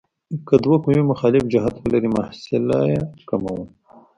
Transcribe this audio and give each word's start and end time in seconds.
که 0.47 0.55
دوه 0.63 0.77
قوې 0.83 1.01
مخالف 1.11 1.43
جهت 1.53 1.75
ولري 1.79 2.09
محصله 2.15 2.79
یې 2.89 2.99
کموو. 3.29 3.65